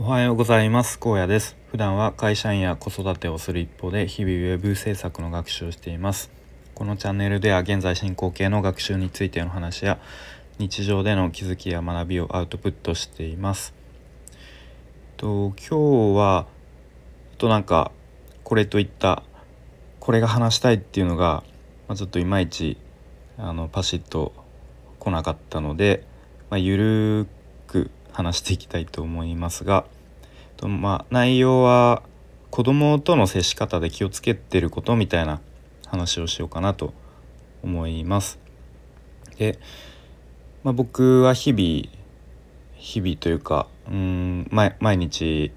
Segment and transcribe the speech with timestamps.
[0.00, 1.00] おはようございます。
[1.00, 1.56] 高野です。
[1.72, 6.30] 普段は会社員や子育てをする一方で日々ウェブ制作の学習をしています。
[6.76, 9.98] このチャンネルでは現在進行形の学習についての話や
[10.60, 13.74] 日常での気づきや学びをアウトプットしています。
[15.16, 16.46] と今日は
[17.36, 17.90] となんか
[18.44, 19.24] これといった
[19.98, 21.42] これが話したいっていうのが、
[21.88, 22.76] まあ、ちょっといまいち
[23.36, 24.32] あのパシッと
[25.00, 26.04] 来なかったので、
[26.50, 27.37] まあ、ゆるく
[28.12, 29.84] 話していきたいと思いますが、
[30.56, 32.02] とまあ、内容は
[32.50, 35.40] 子供との接し方で気をつけてることみたいな
[35.86, 36.92] 話をしようかなと
[37.62, 38.38] 思います。
[39.36, 39.58] で、
[40.64, 41.98] まあ、僕は日々
[42.74, 45.52] 日々というかうん毎日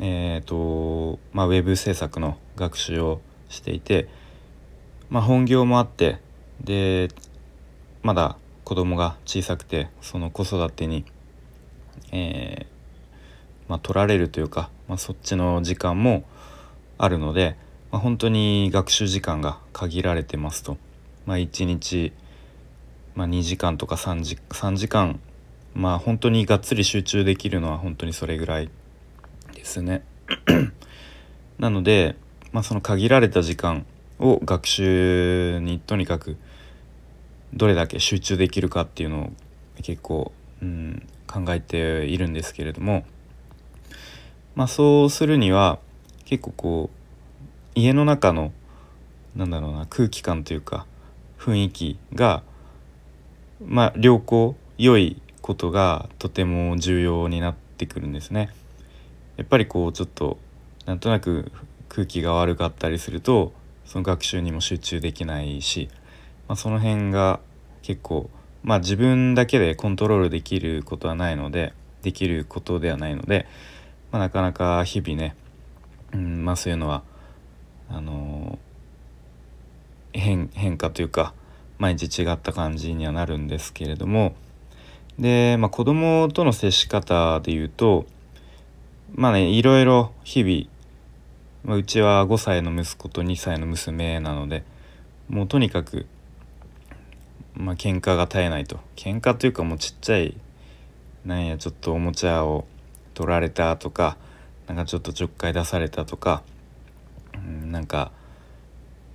[0.00, 4.08] えーとまあ、ウェブ制作の学習をしていて、
[5.10, 6.20] まあ、本業もあって
[6.62, 7.08] で
[8.02, 11.04] まだ子供が小さくてその子育てに、
[12.12, 16.24] えー、まあ、取られるというか、まあ、そっちの時間も
[16.98, 17.56] あるので、
[17.90, 20.76] まあ、本当に学習時間が限られてますと、
[21.26, 22.12] まあ、1日、
[23.14, 25.20] ま、2時間とか3時 ,3 時間
[25.78, 28.70] まあ本当にがっつり集中できるのは本当にそれぐらい
[29.54, 30.02] ですね。
[31.58, 32.16] なので、
[32.52, 33.86] まあ、その限られた時間
[34.18, 36.36] を学習にとにかく
[37.54, 39.32] どれだけ集中できるかっていうのを
[39.82, 40.32] 結構、
[40.62, 43.04] うん、考えているんですけれども、
[44.56, 45.78] まあ、そうするには
[46.24, 48.52] 結構こう家の中の
[49.36, 50.86] なんだろうな空気感というか
[51.38, 52.42] 雰囲気が
[53.64, 58.50] まあ良好良いことがとても重要になってくるんですね。
[59.36, 60.38] やっぱりこうちょっと
[60.86, 61.52] なんとなく
[61.88, 63.52] 空気が悪かったりすると
[63.84, 65.88] その学習にも集中できないし、
[66.48, 67.40] まあ、その辺が
[67.82, 68.28] 結構
[68.62, 73.46] まあ自分だけでコントロールできることはないのでできることではないので、
[74.12, 75.36] まあ、なかなか日々ね、
[76.12, 77.02] うんまあ、そういうのは
[77.90, 78.58] あの、
[80.12, 81.32] 変変化というか
[81.78, 84.34] 毎日違った感じにはなるんですけれども
[85.18, 88.06] で、まあ、子供との接し方で言うと
[89.14, 90.78] まあねいろいろ日々
[91.64, 94.64] まあ、うちは5歳の息子と2歳の娘なので
[95.28, 96.06] もうとにかく
[97.58, 100.36] まあ喧嘩が絶えないと喧嘩というかもうちっちゃい
[101.26, 102.66] なんやちょっとおもちゃを
[103.14, 104.16] 取られたとか
[104.68, 106.42] なんかちょっとちょっかい出されたとか、
[107.34, 108.12] うん、なんか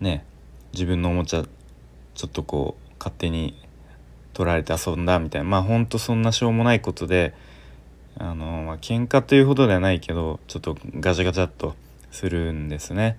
[0.00, 0.24] ね
[0.72, 1.44] 自分のおもちゃ
[2.14, 3.56] ちょっとこう勝手に
[4.34, 7.34] 取られて遊んだみたいなまあほんとそんなしょうもないことで
[8.18, 11.74] あのまあ喧嘩というほどではないけどちょっとガチャガチャっと
[12.10, 13.18] するんですね。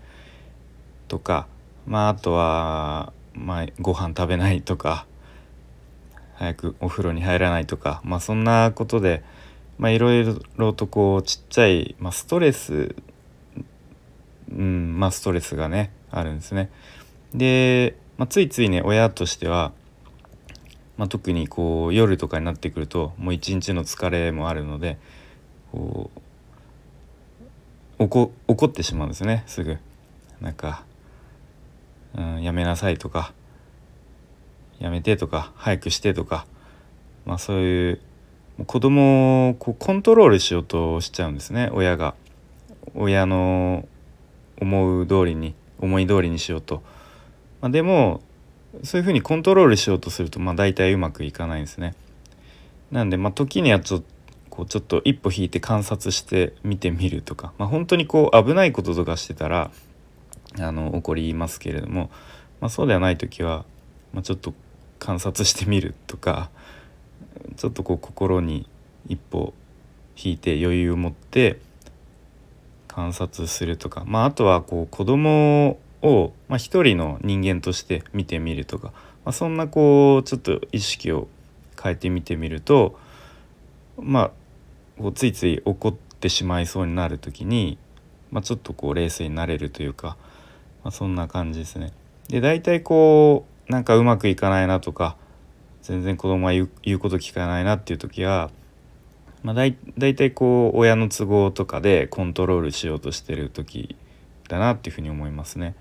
[1.07, 1.47] とか
[1.87, 5.05] まああとは、まあ、ご飯食べないとか
[6.35, 9.23] 早くお風呂に入らないとかまあそんなことで
[9.79, 10.25] いろい
[10.55, 12.95] ろとこうちっちゃい、まあ、ストレス
[14.51, 16.69] うんまあストレスがねあるんですね。
[17.33, 19.73] で、まあ、ついついね親としては、
[20.97, 24.97] まあ、特にこう夜とかになってくるともう一日の疲れもあるので
[25.71, 26.21] こう
[28.03, 29.77] 怒怒ってしまうんですねすぐ
[30.41, 30.83] なんか、
[32.17, 33.33] うん、やめなさいとか
[34.79, 36.45] やめてとか早くしてとか
[37.25, 38.01] まあそういう
[38.65, 42.15] 子供をこうコントロールしようとしちゃうんですね親が。
[42.95, 43.87] 親の
[44.59, 46.81] 思う通りに思い通りにしようと、
[47.61, 48.21] まあ、でも
[48.83, 51.95] そういうふうにコントロールしようとするとまあ大体うまくいかないんですね。
[52.91, 54.05] なんでまあ時にはちょっと
[54.49, 59.69] こうちょっと一歩引いて観察して見てみるとか、まあ、本当にこう危ないこととかしてたら
[60.59, 62.09] あの起こりますけれども、
[62.61, 63.65] まあ、そうではない時は、
[64.13, 64.53] まあ、ちょっと
[64.99, 66.49] 観察してみるとか
[67.55, 68.67] ちょっとこう心に
[69.07, 69.53] 一歩
[70.21, 71.59] 引いて余裕を持って
[72.87, 78.87] 観察するとか、まあ、あとはこう子供を、まあ、一人の人間として見てみるとか、
[79.23, 81.27] まあ、そんなこうちょっと意識を
[81.81, 82.97] 変えてみてみると
[83.99, 84.31] まあ
[84.97, 87.77] こうついつい怒ってしまいそうになる時に、
[88.31, 90.17] まあ、ちょっとこう冷静になれるというか、
[90.83, 91.91] まあ、そんな感じですね。
[92.29, 95.17] で大体こうなんかうまくいかないなとか
[95.81, 98.51] 全然子供は言う言うこと聞かないなっていう時は、
[99.43, 103.95] まあ、だい大体こう親の都合とかでコントロールしようとしてる時
[104.49, 105.75] だなっていうふうに思いますね。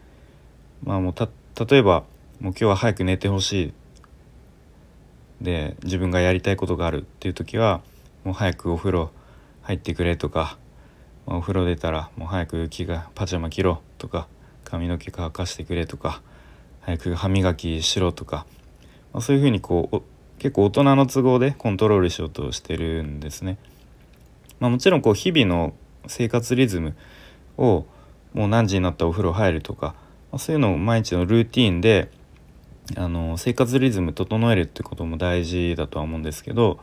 [0.85, 1.29] まあ、もうた
[1.65, 2.05] 例えば
[2.41, 3.73] もう今日は早く寝てほしい
[5.41, 7.81] で自分がやりたいことがあるっていう時は
[8.25, 9.11] もう早くお風呂
[9.63, 10.59] 入ってくれとか、
[11.27, 14.29] まお風呂出たらもう早く着がパジャマ着ろとか
[14.67, 16.23] 髪の毛乾かしてくれとか
[16.81, 18.47] 早く歯磨きしろとか、
[19.13, 20.03] まあ、そういうふうにこう
[20.39, 23.59] 結構大人の都合でコントロールしようとしてるんですね。
[24.61, 25.75] まあ、もちろんこう日々の
[26.07, 26.95] 生活リズム
[27.57, 27.87] を
[28.35, 29.95] もう何時になったらお風呂入るとか、
[30.31, 32.11] まあ、そういうのを毎日のルーティンで
[32.97, 36.79] あの生活リズム整えるってことも大事だとは思うんですけど、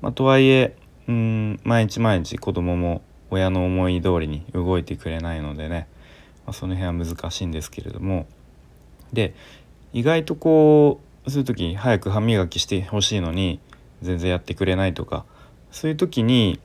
[0.00, 0.76] まあ、とはいえ
[1.08, 5.88] うん毎日毎日子供も親の思い通りに動いてくれないのでね、
[6.46, 8.26] まあ、その辺は難しいんですけれども。
[9.12, 9.34] で
[9.92, 13.60] 意外とこうそういう時に早く歯磨きしてほしいのに
[14.00, 15.26] 全然やってくれないとか
[15.70, 16.58] そういう時に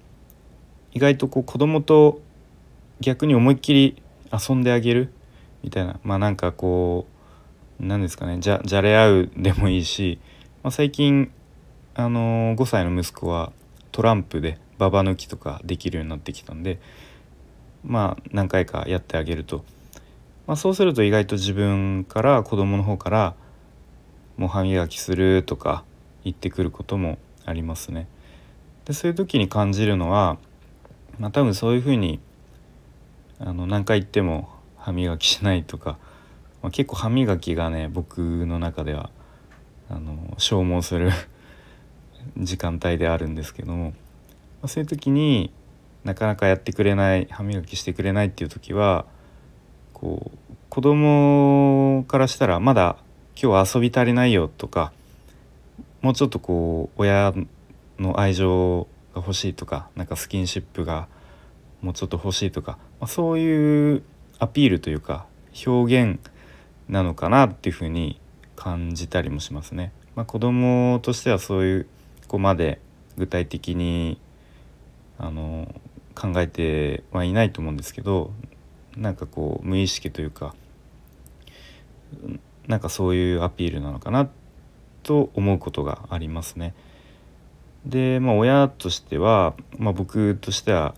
[0.93, 2.21] 意外とこう子供と
[3.01, 4.01] 逆に思いっきり
[4.31, 5.11] 遊んであげる
[5.61, 7.05] みたいなまあなんかこ
[7.81, 10.19] う何ですかねじゃじゃれ合うでもいいし、
[10.63, 11.31] まあ、最近
[11.99, 13.51] あの、5歳の息子は
[13.91, 16.79] トランプでババ抜きとかできるようになってきたんで
[17.85, 19.63] まあ何回かやってあげると、
[20.45, 23.35] まあ、そうすると意外と自分から子供の方から
[24.37, 25.83] 「もう歯磨きする」とか
[26.23, 28.07] 言ってくることもありますね。
[28.85, 30.37] でそういう時に感じるのは、
[31.19, 32.19] まあ、多分そういうふうに
[33.39, 35.97] あの何回言っても歯磨きしないとか、
[36.61, 39.09] まあ、結構歯磨きがね僕の中では
[39.89, 41.11] あの消耗する
[42.37, 43.91] 時間帯であるんですけども、ま
[44.63, 45.51] あ、そういう時に
[46.03, 49.05] なかなかやってくれない歯磨きしてくれないっていう時は
[49.93, 52.97] こう子供からしたらまだ
[53.41, 54.91] 今日は遊び足りないよとか
[56.01, 57.33] もうちょっとこう親
[57.99, 61.07] の愛情が欲しいとかなんかスキンシップが
[61.81, 64.03] もうちょっと欲しいとか、まあ、そういう
[64.39, 65.25] アピールというか
[65.65, 66.19] 表現
[66.87, 68.19] なのかなっていうふうに
[68.55, 69.91] 感じたりもしますね。
[70.15, 71.87] まあ、子供としてはそういう
[72.27, 72.79] 子まで
[73.17, 74.19] 具体的に
[75.17, 75.73] あの
[76.17, 78.31] 考えてはいないと思うんですけど
[78.95, 80.55] なんかこう無意識というか
[82.67, 84.27] なんかそういうアピールなのかな
[85.03, 86.73] と思うことがありますね。
[87.85, 90.95] でまあ親としては、まあ、僕としては、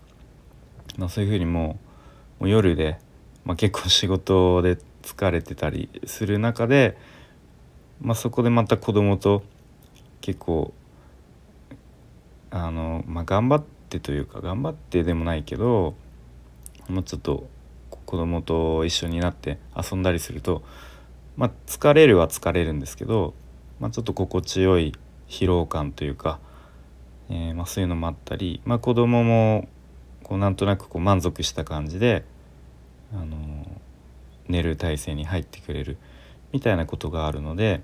[0.96, 1.78] まあ、そういうふうにも
[2.40, 2.98] う夜で、
[3.44, 6.96] まあ、結構仕事で疲れてたりする中で、
[8.00, 9.42] まあ、そこでまた子供と
[10.22, 10.72] 結構
[12.50, 15.94] あの、まあ、頑張ってというか頑張ってでもないけど
[16.88, 17.48] もうちょっと
[18.06, 20.62] 子供と一緒になって遊んだりすると、
[21.36, 23.34] まあ、疲れるは疲れるんですけど、
[23.80, 24.94] まあ、ちょっと心地よい
[25.28, 26.38] 疲労感というか
[27.30, 29.68] えー、ま、そういうのもあったり、まあ、子供も
[30.24, 32.24] こうなんとなくこう満足した感じで、
[33.14, 33.66] あのー、
[34.48, 35.96] 寝る体勢に入ってくれる
[36.52, 37.82] みたいなことがあるので、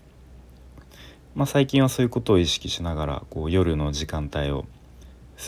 [1.37, 4.67] まあ、最近はそういうことを意識しながらこう夜の時間帯を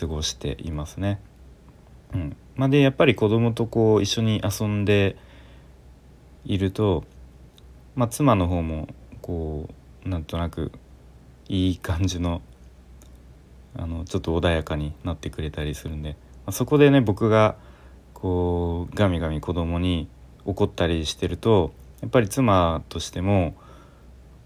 [0.01, 1.21] 過ごしていますね。
[2.15, 5.17] うんまあ、でやっぱり子供とこう一緒に遊んで
[6.45, 7.05] いると、
[7.95, 8.89] まあ、妻の方も
[9.23, 9.69] こ
[10.05, 10.73] うなんとなく
[11.49, 12.43] いい感じの
[13.77, 17.57] あのちょっと穏やかになってくれたりするんで、まあ、そこでね僕が
[18.13, 20.09] こうガミガミ子供に
[20.45, 23.55] 怒ったりしてるとやっぱり妻としても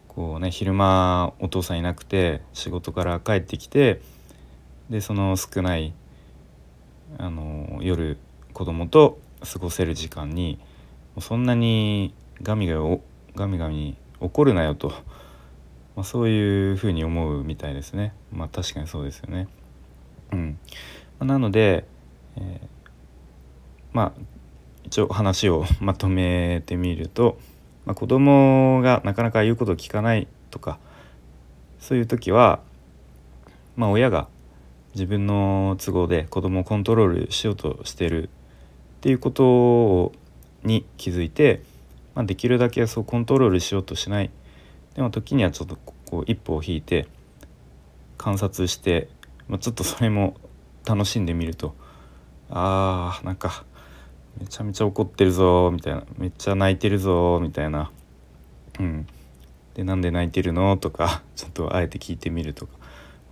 [0.08, 4.02] こうね昼間お父さんいなくて仕事から帰ってきて
[4.90, 5.94] でその少ない
[7.18, 8.18] あの夜
[8.52, 9.18] 子供と
[9.52, 10.58] 過ごせる時間に
[11.20, 13.00] そんなにガミガミ
[13.34, 14.92] ガミガミ怒るなよと
[15.94, 18.14] まあ、そういうふうに思うみたいですね。
[18.32, 19.48] まあ確かにそうですよね。
[20.32, 20.58] うん。
[21.18, 21.84] まあ、なので、
[22.36, 22.66] えー、
[23.92, 24.20] まあ
[24.84, 27.38] 一応話を まとめてみると、
[27.84, 30.78] まあ、子供がなかなか言うことを聞かないとか
[31.78, 32.60] そういう時は
[33.76, 34.28] まあ親が
[34.94, 38.28] 自分の都合で子供をコントロールしようとしてるっ
[39.00, 40.12] ていうこと
[40.64, 41.62] に気づいて、
[42.14, 44.30] まあ、できるだけそうコントロールしようとしない。
[44.94, 45.76] でも時にはちょっと
[46.10, 47.06] こう一歩を引いて
[48.18, 49.08] 観察して、
[49.48, 50.36] まあ、ちょっとそれも
[50.86, 51.74] 楽しんでみると
[52.50, 53.64] あーなんか
[54.38, 57.90] めちゃめちゃ怒ってるぞみたいなめっちゃ泣いてるぞみたいな。
[58.78, 59.06] うん。
[59.74, 60.76] でなんで泣いてるの？
[60.76, 62.72] とかちょっとあえて聞いてみるとか、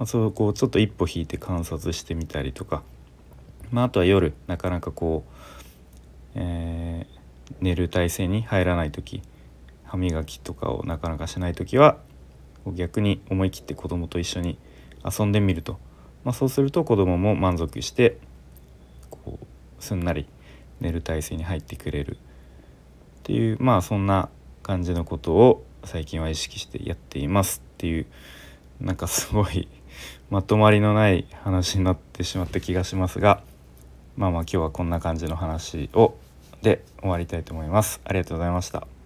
[0.00, 2.83] まあ、そうこうちょっと一歩引いて観察してみたりとか、
[3.71, 9.23] まあ、あとは夜なかなかこう、えー、寝る体勢に入らない時
[9.85, 11.99] 歯磨きとかをなかなかしない時は
[12.73, 14.59] 逆に思い切って子供と一緒に
[15.04, 15.78] 遊んでみると、
[16.25, 18.16] まあ、そうすると子供も満足して
[19.11, 20.26] こうすんなり
[20.80, 22.16] 寝る体勢に入ってくれる。
[22.16, 24.30] っていうまあそんな
[24.62, 28.07] 感じのことを最近は意識してやっていますっていう
[28.80, 29.69] なんかすごい
[30.30, 33.42] まとまりのない話になってしまった気がしますが
[34.16, 36.14] まあまあ今日はこんな感じの話を
[36.62, 38.00] で終わりたいと思います。
[38.04, 39.00] ありがとうございました。